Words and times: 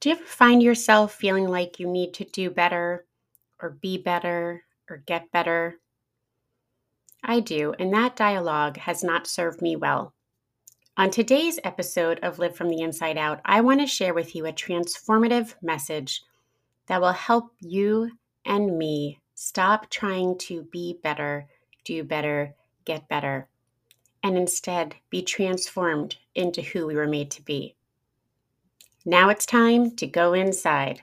Do 0.00 0.08
you 0.08 0.14
ever 0.14 0.24
find 0.24 0.62
yourself 0.62 1.14
feeling 1.14 1.46
like 1.46 1.78
you 1.78 1.86
need 1.86 2.14
to 2.14 2.24
do 2.24 2.48
better 2.48 3.04
or 3.60 3.68
be 3.68 3.98
better 3.98 4.64
or 4.88 4.96
get 4.96 5.30
better? 5.30 5.78
I 7.22 7.40
do, 7.40 7.74
and 7.78 7.92
that 7.92 8.16
dialogue 8.16 8.78
has 8.78 9.04
not 9.04 9.26
served 9.26 9.60
me 9.60 9.76
well. 9.76 10.14
On 10.96 11.10
today's 11.10 11.60
episode 11.64 12.18
of 12.20 12.38
Live 12.38 12.56
from 12.56 12.70
the 12.70 12.80
Inside 12.80 13.18
Out, 13.18 13.42
I 13.44 13.60
want 13.60 13.80
to 13.80 13.86
share 13.86 14.14
with 14.14 14.34
you 14.34 14.46
a 14.46 14.54
transformative 14.54 15.54
message 15.60 16.22
that 16.86 17.02
will 17.02 17.12
help 17.12 17.52
you 17.60 18.10
and 18.46 18.78
me 18.78 19.20
stop 19.34 19.90
trying 19.90 20.38
to 20.38 20.62
be 20.72 20.98
better, 21.02 21.46
do 21.84 22.04
better, 22.04 22.54
get 22.86 23.06
better, 23.06 23.48
and 24.22 24.38
instead 24.38 24.96
be 25.10 25.20
transformed 25.20 26.16
into 26.34 26.62
who 26.62 26.86
we 26.86 26.94
were 26.94 27.06
made 27.06 27.30
to 27.32 27.42
be. 27.42 27.76
Now 29.06 29.30
it's 29.30 29.46
time 29.46 29.96
to 29.96 30.06
go 30.06 30.34
inside. 30.34 31.00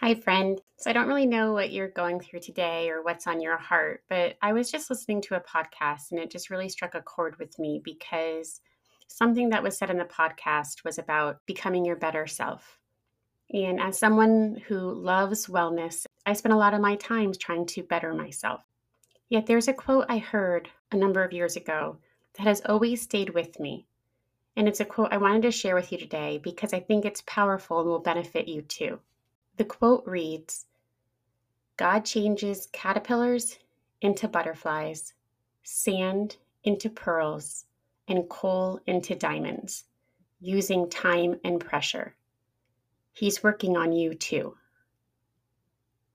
Hi, 0.00 0.14
friend. 0.14 0.60
So, 0.80 0.88
I 0.88 0.92
don't 0.92 1.08
really 1.08 1.26
know 1.26 1.52
what 1.54 1.72
you're 1.72 1.88
going 1.88 2.20
through 2.20 2.38
today 2.38 2.88
or 2.88 3.02
what's 3.02 3.26
on 3.26 3.40
your 3.40 3.56
heart, 3.56 4.04
but 4.08 4.36
I 4.40 4.52
was 4.52 4.70
just 4.70 4.88
listening 4.88 5.20
to 5.22 5.34
a 5.34 5.40
podcast 5.40 6.12
and 6.12 6.20
it 6.20 6.30
just 6.30 6.50
really 6.50 6.68
struck 6.68 6.94
a 6.94 7.02
chord 7.02 7.36
with 7.40 7.58
me 7.58 7.80
because 7.84 8.60
something 9.08 9.48
that 9.48 9.64
was 9.64 9.76
said 9.76 9.90
in 9.90 9.98
the 9.98 10.04
podcast 10.04 10.84
was 10.84 10.96
about 10.96 11.44
becoming 11.46 11.84
your 11.84 11.96
better 11.96 12.28
self. 12.28 12.78
And 13.52 13.80
as 13.80 13.98
someone 13.98 14.62
who 14.68 14.78
loves 14.92 15.48
wellness, 15.48 16.06
I 16.24 16.34
spend 16.34 16.52
a 16.52 16.58
lot 16.58 16.74
of 16.74 16.80
my 16.80 16.94
time 16.94 17.32
trying 17.32 17.66
to 17.66 17.82
better 17.82 18.14
myself. 18.14 18.62
Yet 19.28 19.46
there's 19.46 19.66
a 19.66 19.72
quote 19.72 20.06
I 20.08 20.18
heard 20.18 20.70
a 20.92 20.96
number 20.96 21.24
of 21.24 21.32
years 21.32 21.56
ago 21.56 21.98
that 22.34 22.44
has 22.44 22.62
always 22.64 23.02
stayed 23.02 23.30
with 23.30 23.58
me. 23.58 23.88
And 24.56 24.68
it's 24.68 24.80
a 24.80 24.84
quote 24.84 25.12
I 25.12 25.16
wanted 25.16 25.42
to 25.42 25.50
share 25.50 25.74
with 25.74 25.90
you 25.90 25.98
today 25.98 26.38
because 26.40 26.72
I 26.72 26.78
think 26.78 27.04
it's 27.04 27.22
powerful 27.26 27.80
and 27.80 27.88
will 27.88 27.98
benefit 27.98 28.46
you 28.46 28.62
too. 28.62 29.00
The 29.56 29.64
quote 29.64 30.04
reads 30.06 30.66
God 31.78 32.04
changes 32.04 32.66
caterpillars 32.72 33.56
into 34.00 34.26
butterflies, 34.26 35.14
sand 35.62 36.36
into 36.64 36.90
pearls, 36.90 37.66
and 38.08 38.28
coal 38.28 38.80
into 38.88 39.14
diamonds, 39.14 39.84
using 40.40 40.90
time 40.90 41.38
and 41.44 41.60
pressure. 41.60 42.16
He's 43.12 43.44
working 43.44 43.76
on 43.76 43.92
you 43.92 44.14
too. 44.14 44.56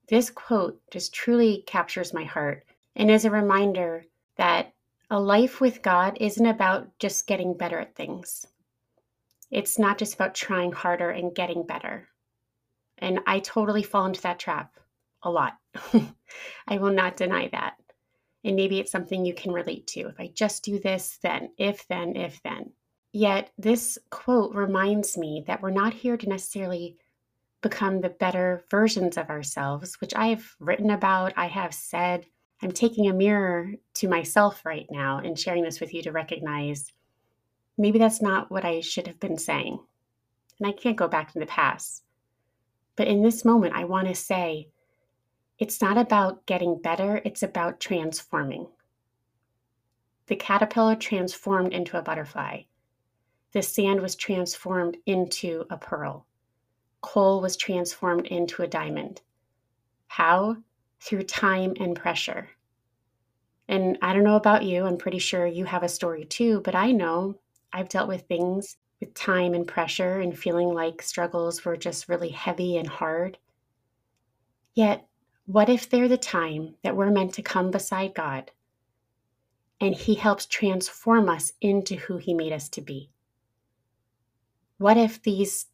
This 0.08 0.28
quote 0.28 0.78
just 0.90 1.14
truly 1.14 1.64
captures 1.66 2.12
my 2.12 2.24
heart 2.24 2.66
and 2.94 3.10
is 3.10 3.24
a 3.24 3.30
reminder 3.30 4.04
that 4.36 4.74
a 5.08 5.18
life 5.18 5.62
with 5.62 5.80
God 5.80 6.18
isn't 6.20 6.44
about 6.44 6.98
just 6.98 7.26
getting 7.26 7.56
better 7.56 7.78
at 7.78 7.94
things. 7.94 8.46
It's 9.50 9.78
not 9.78 9.96
just 9.96 10.12
about 10.12 10.34
trying 10.34 10.72
harder 10.72 11.08
and 11.08 11.34
getting 11.34 11.66
better. 11.66 12.08
And 12.98 13.20
I 13.26 13.40
totally 13.40 13.82
fall 13.82 14.04
into 14.04 14.20
that 14.20 14.38
trap 14.38 14.78
a 15.24 15.30
lot. 15.30 15.54
I 16.68 16.78
will 16.78 16.92
not 16.92 17.16
deny 17.16 17.48
that. 17.52 17.74
And 18.44 18.56
maybe 18.56 18.78
it's 18.78 18.92
something 18.92 19.24
you 19.24 19.34
can 19.34 19.52
relate 19.52 19.86
to. 19.88 20.08
If 20.08 20.20
I 20.20 20.30
just 20.34 20.64
do 20.64 20.78
this, 20.78 21.18
then, 21.22 21.50
if, 21.58 21.86
then, 21.88 22.16
if, 22.16 22.42
then. 22.42 22.72
Yet 23.12 23.50
this 23.56 23.98
quote 24.10 24.54
reminds 24.54 25.16
me 25.16 25.44
that 25.46 25.62
we're 25.62 25.70
not 25.70 25.94
here 25.94 26.16
to 26.16 26.28
necessarily 26.28 26.96
become 27.62 28.00
the 28.00 28.10
better 28.10 28.64
versions 28.70 29.16
of 29.16 29.30
ourselves, 29.30 30.00
which 30.00 30.14
I 30.14 30.26
have 30.28 30.44
written 30.60 30.90
about, 30.90 31.32
I 31.36 31.46
have 31.46 31.72
said. 31.72 32.26
I'm 32.62 32.72
taking 32.72 33.08
a 33.08 33.14
mirror 33.14 33.72
to 33.94 34.08
myself 34.08 34.64
right 34.64 34.86
now 34.90 35.18
and 35.18 35.38
sharing 35.38 35.64
this 35.64 35.80
with 35.80 35.94
you 35.94 36.02
to 36.02 36.12
recognize 36.12 36.92
maybe 37.78 37.98
that's 37.98 38.22
not 38.22 38.50
what 38.50 38.64
I 38.64 38.80
should 38.80 39.06
have 39.06 39.20
been 39.20 39.38
saying. 39.38 39.78
And 40.58 40.68
I 40.68 40.72
can't 40.72 40.96
go 40.96 41.08
back 41.08 41.32
to 41.32 41.38
the 41.38 41.46
past. 41.46 42.02
But 42.96 43.08
in 43.08 43.22
this 43.22 43.44
moment, 43.44 43.74
I 43.74 43.84
want 43.84 44.08
to 44.08 44.14
say 44.14 44.68
it's 45.58 45.80
not 45.80 45.96
about 45.96 46.46
getting 46.46 46.80
better, 46.80 47.20
it's 47.24 47.42
about 47.42 47.80
transforming. 47.80 48.66
The 50.26 50.36
caterpillar 50.36 50.96
transformed 50.96 51.72
into 51.72 51.98
a 51.98 52.02
butterfly. 52.02 52.62
The 53.52 53.62
sand 53.62 54.00
was 54.00 54.16
transformed 54.16 54.96
into 55.06 55.64
a 55.70 55.76
pearl. 55.76 56.26
Coal 57.02 57.40
was 57.40 57.56
transformed 57.56 58.26
into 58.26 58.62
a 58.62 58.66
diamond. 58.66 59.20
How? 60.08 60.56
Through 61.00 61.24
time 61.24 61.74
and 61.78 61.94
pressure. 61.94 62.48
And 63.68 63.98
I 64.02 64.12
don't 64.12 64.24
know 64.24 64.36
about 64.36 64.64
you, 64.64 64.84
I'm 64.84 64.96
pretty 64.96 65.18
sure 65.18 65.46
you 65.46 65.66
have 65.66 65.82
a 65.82 65.88
story 65.88 66.24
too, 66.24 66.60
but 66.64 66.74
I 66.74 66.92
know 66.92 67.38
I've 67.72 67.88
dealt 67.88 68.08
with 68.08 68.22
things 68.22 68.76
with 69.00 69.14
time 69.14 69.54
and 69.54 69.66
pressure 69.66 70.20
and 70.20 70.38
feeling 70.38 70.72
like 70.72 71.02
struggles 71.02 71.64
were 71.64 71.76
just 71.76 72.08
really 72.08 72.30
heavy 72.30 72.76
and 72.76 72.88
hard. 72.88 73.38
Yet, 74.74 75.06
what 75.46 75.68
if 75.68 75.88
they're 75.88 76.08
the 76.08 76.16
time 76.16 76.74
that 76.82 76.96
we're 76.96 77.10
meant 77.10 77.34
to 77.34 77.42
come 77.42 77.70
beside 77.70 78.14
God 78.14 78.50
and 79.80 79.94
He 79.94 80.14
helps 80.14 80.46
transform 80.46 81.28
us 81.28 81.52
into 81.60 81.96
who 81.96 82.16
He 82.18 82.34
made 82.34 82.52
us 82.52 82.68
to 82.70 82.80
be? 82.80 83.10
What 84.78 84.96
if 84.96 85.22
these, 85.22 85.66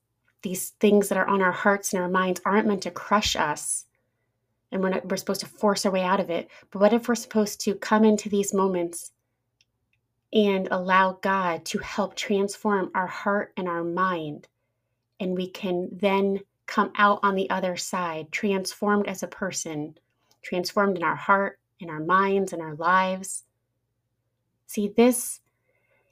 these 0.42 0.70
things 0.80 1.08
that 1.08 1.18
are 1.18 1.28
on 1.28 1.40
our 1.40 1.52
hearts 1.52 1.92
and 1.92 2.02
our 2.02 2.08
minds 2.08 2.40
aren't 2.44 2.66
meant 2.66 2.82
to 2.82 2.90
crush 2.90 3.36
us 3.36 3.86
and 4.72 4.82
we're, 4.82 4.90
not, 4.90 5.08
we're 5.08 5.16
supposed 5.16 5.40
to 5.40 5.46
force 5.46 5.86
our 5.86 5.92
way 5.92 6.02
out 6.02 6.20
of 6.20 6.30
it? 6.30 6.50
But 6.70 6.80
what 6.80 6.92
if 6.92 7.08
we're 7.08 7.14
supposed 7.14 7.60
to 7.62 7.74
come 7.74 8.04
into 8.04 8.28
these 8.28 8.52
moments 8.52 9.12
and 10.32 10.68
allow 10.70 11.18
God 11.22 11.64
to 11.66 11.78
help 11.78 12.14
transform 12.14 12.90
our 12.94 13.06
heart 13.06 13.52
and 13.56 13.68
our 13.68 13.82
mind. 13.82 14.46
And 15.18 15.36
we 15.36 15.48
can 15.48 15.88
then 15.92 16.40
come 16.70 16.92
out 16.96 17.18
on 17.24 17.34
the 17.34 17.50
other 17.50 17.76
side, 17.76 18.30
transformed 18.30 19.08
as 19.08 19.24
a 19.24 19.28
person, 19.28 19.98
transformed 20.40 20.96
in 20.96 21.02
our 21.02 21.16
heart, 21.16 21.58
in 21.80 21.90
our 21.90 21.98
minds, 21.98 22.52
in 22.52 22.60
our 22.60 22.76
lives. 22.76 23.42
See, 24.66 24.92
this 24.96 25.40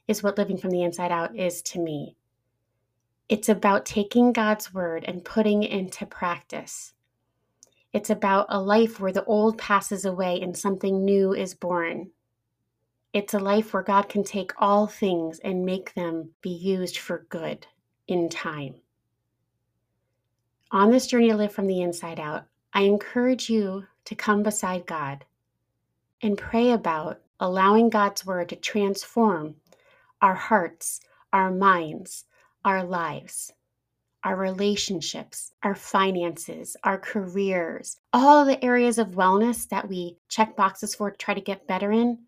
is 0.09 0.21
what 0.21 0.37
living 0.37 0.59
from 0.59 0.71
the 0.71 0.83
inside 0.83 1.13
out 1.13 1.37
is 1.37 1.63
to 1.63 1.79
me. 1.79 2.17
It's 3.29 3.49
about 3.49 3.87
taking 3.87 4.33
God's 4.33 4.75
word 4.75 5.05
and 5.07 5.25
putting 5.25 5.63
it 5.63 5.71
into 5.71 6.05
practice. 6.07 6.93
It's 7.93 8.11
about 8.11 8.47
a 8.49 8.61
life 8.61 8.99
where 8.99 9.13
the 9.13 9.25
old 9.25 9.59
passes 9.59 10.05
away 10.05 10.41
and 10.41 10.57
something 10.57 11.05
new 11.05 11.35
is 11.35 11.55
born. 11.55 12.11
It's 13.13 13.33
a 13.33 13.39
life 13.39 13.73
where 13.73 13.83
God 13.85 14.09
can 14.09 14.25
take 14.25 14.53
all 14.59 14.89
things 14.89 15.39
and 15.39 15.65
make 15.65 15.95
them 15.95 16.31
be 16.43 16.51
used 16.51 16.99
for 16.99 17.27
good 17.29 17.67
in 18.09 18.29
time. 18.29 18.75
On 20.71 20.91
this 20.91 21.07
journey 21.07 21.31
to 21.31 21.37
live 21.37 21.53
from 21.53 21.67
the 21.67 21.81
inside 21.81 22.21
out, 22.21 22.45
I 22.75 22.83
encourage 22.83 23.49
you 23.49 23.87
to 24.05 24.15
come 24.15 24.43
beside 24.43 24.85
God 24.87 25.25
and 26.21 26.37
pray 26.37 26.73
about 26.73 27.23
allowing 27.41 27.89
God's 27.89 28.27
word 28.27 28.51
to 28.51 28.57
transform 28.57 29.55
our 30.21 30.35
hearts, 30.35 31.01
our 31.33 31.51
minds, 31.51 32.27
our 32.67 32.85
lives, 32.85 33.51
our 34.23 34.37
relationships, 34.37 35.53
our 35.63 35.75
finances, 35.75 36.77
our 36.85 36.99
careers, 36.99 37.99
all 38.13 38.45
the 38.45 38.63
areas 38.63 38.99
of 38.99 39.13
wellness 39.13 39.67
that 39.71 39.89
we 39.89 40.19
check 40.29 40.55
boxes 40.55 40.95
for 40.95 41.11
to 41.11 41.17
try 41.17 41.33
to 41.33 41.41
get 41.41 41.67
better 41.67 41.93
in. 41.93 42.19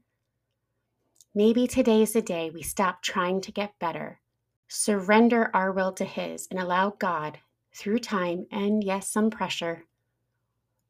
Maybe 1.35 1.67
today 1.67 2.01
is 2.01 2.15
the 2.15 2.23
day 2.23 2.49
we 2.49 2.63
stop 2.63 3.03
trying 3.03 3.43
to 3.43 3.53
get 3.53 3.79
better, 3.79 4.21
surrender 4.69 5.51
our 5.53 5.73
will 5.73 5.93
to 5.93 6.05
His, 6.05 6.49
and 6.51 6.59
allow 6.59 6.91
God, 6.99 7.39
through 7.75 7.99
time 7.99 8.47
and 8.51 8.83
yes, 8.83 9.09
some 9.09 9.31
pressure, 9.31 9.85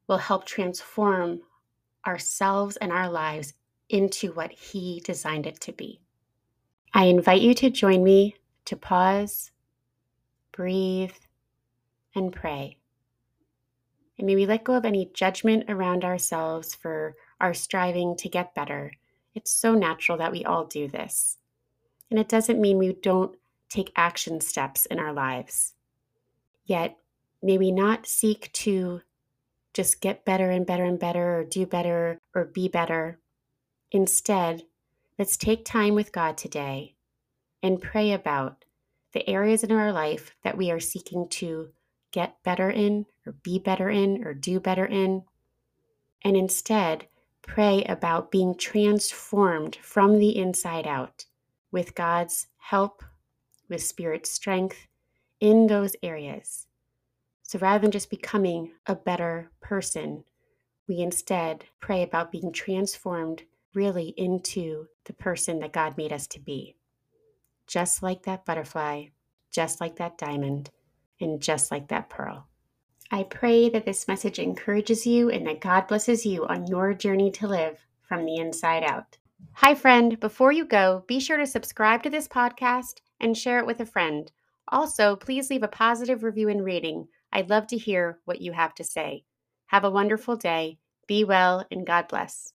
will 0.07 0.19
help 0.19 0.45
transform 0.45 1.41
ourselves 2.07 2.77
and 2.77 2.93
our 2.93 3.09
lives 3.09 3.55
into 3.89 4.33
what 4.33 4.53
He 4.53 5.03
designed 5.05 5.47
it 5.47 5.61
to 5.61 5.73
be. 5.73 6.01
I 6.93 7.05
invite 7.05 7.43
you 7.43 7.55
to 7.55 7.71
join 7.71 8.03
me 8.03 8.37
to 8.65 8.77
pause, 8.77 9.51
breathe, 10.53 11.15
and 12.15 12.33
pray. 12.33 12.77
And 14.19 14.27
may 14.27 14.35
we 14.35 14.47
let 14.47 14.65
go 14.65 14.75
of 14.75 14.85
any 14.85 15.11
judgment 15.15 15.65
around 15.69 16.05
ourselves 16.05 16.75
for 16.75 17.15
our 17.41 17.55
striving 17.55 18.17
to 18.17 18.29
get 18.29 18.55
better 18.55 18.93
it's 19.35 19.51
so 19.51 19.75
natural 19.75 20.19
that 20.19 20.33
we 20.33 20.45
all 20.45 20.65
do 20.65 20.89
this. 20.89 21.39
And 22.11 22.19
it 22.19 22.29
doesn't 22.29 22.61
mean 22.61 22.79
we 22.79 22.95
don't 22.95 23.37
take 23.69 23.93
action 23.95 24.41
steps 24.41 24.87
in 24.87 24.99
our 24.99 25.13
lives. 25.13 25.75
Yet, 26.71 26.99
may 27.43 27.59
we 27.59 27.73
not 27.73 28.07
seek 28.07 28.53
to 28.53 29.01
just 29.75 30.01
get 30.01 30.25
better 30.25 30.53
and 30.53 30.65
better 30.65 30.85
and 30.85 31.01
better, 31.01 31.41
or 31.41 31.45
do 31.45 31.67
better, 31.67 32.21
or 32.33 32.45
be 32.45 32.69
better. 32.69 33.19
Instead, 33.91 34.63
let's 35.19 35.37
take 35.37 35.65
time 35.65 35.97
with 35.97 36.13
God 36.13 36.39
today 36.39 36.95
and 37.61 37.83
pray 37.83 38.13
about 38.13 38.65
the 39.11 39.29
areas 39.29 39.65
in 39.65 39.73
our 39.73 39.93
life 39.93 40.37
that 40.45 40.57
we 40.57 40.71
are 40.71 40.79
seeking 40.79 41.27
to 41.31 41.71
get 42.13 42.41
better 42.45 42.71
in, 42.71 43.07
or 43.27 43.33
be 43.33 43.59
better 43.59 43.91
in, 43.91 44.25
or 44.25 44.33
do 44.33 44.61
better 44.61 44.87
in. 44.87 45.25
And 46.23 46.37
instead, 46.37 47.09
pray 47.43 47.83
about 47.83 48.31
being 48.31 48.55
transformed 48.57 49.75
from 49.83 50.21
the 50.21 50.39
inside 50.39 50.87
out 50.87 51.25
with 51.73 51.97
God's 51.97 52.47
help, 52.59 53.03
with 53.69 53.83
Spirit's 53.83 54.31
strength 54.31 54.87
in 55.41 55.67
those 55.67 55.97
areas. 56.03 56.67
So 57.43 57.59
rather 57.59 57.81
than 57.81 57.91
just 57.91 58.11
becoming 58.11 58.73
a 58.87 58.95
better 58.95 59.51
person, 59.61 60.25
we 60.87 61.01
instead 61.01 61.65
pray 61.81 62.03
about 62.03 62.31
being 62.31 62.53
transformed 62.53 63.43
really 63.75 64.15
into 64.17 64.87
the 65.05 65.13
person 65.13 65.61
that 65.61 65.73
God 65.73 65.97
made 65.97 66.13
us 66.13 66.27
to 66.29 66.41
be. 66.41 66.77
Just 67.67 68.03
like 68.03 68.23
that 68.25 68.45
butterfly, 68.45 69.07
just 69.51 69.81
like 69.81 69.97
that 69.97 70.19
diamond, 70.19 70.71
and 71.21 71.41
just 71.41 71.71
like 71.71 71.89
that 71.89 72.09
pearl. 72.09 72.47
I 73.11 73.25
pray 73.25 73.69
that 73.71 73.85
this 73.85 74.07
message 74.07 74.39
encourages 74.39 75.07
you 75.07 75.31
and 75.31 75.47
that 75.47 75.61
God 75.61 75.89
blesses 75.89 76.25
you 76.25 76.47
on 76.47 76.67
your 76.67 76.95
journey 76.95 77.31
to 77.33 77.49
live 77.49 77.85
from 78.03 78.25
the 78.25 78.37
inside 78.37 78.85
out. 78.85 79.19
Hi, 79.55 79.75
friend. 79.75 80.19
Before 80.21 80.53
you 80.53 80.65
go, 80.65 81.05
be 81.09 81.19
sure 81.19 81.37
to 81.37 81.47
subscribe 81.47 82.03
to 82.05 82.11
this 82.11 82.29
podcast 82.29 83.01
and 83.19 83.37
share 83.37 83.59
it 83.59 83.67
with 83.67 83.81
a 83.81 83.87
friend. 83.87 84.31
Also, 84.71 85.17
please 85.17 85.51
leave 85.51 85.65
a 85.65 85.69
positive 85.69 86.23
review 86.23 86.49
and 86.49 86.65
rating. 86.65 87.09
I'd 87.33 87.51
love 87.51 87.67
to 87.69 87.77
hear 87.77 88.21
what 88.25 88.41
you 88.41 88.53
have 88.53 88.75
to 88.77 88.85
say. 88.85 89.25
Have 89.67 89.85
a 89.85 89.91
wonderful 89.91 90.37
day. 90.37 90.79
Be 91.09 91.25
well, 91.25 91.67
and 91.73 91.85
God 91.85 92.07
bless. 92.07 92.53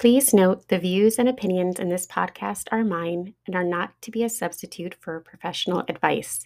Please 0.00 0.32
note 0.32 0.66
the 0.68 0.78
views 0.78 1.18
and 1.18 1.28
opinions 1.28 1.78
in 1.78 1.90
this 1.90 2.06
podcast 2.06 2.68
are 2.72 2.82
mine 2.82 3.34
and 3.46 3.54
are 3.54 3.62
not 3.62 3.92
to 4.00 4.10
be 4.10 4.24
a 4.24 4.30
substitute 4.30 4.96
for 4.98 5.20
professional 5.20 5.84
advice. 5.88 6.38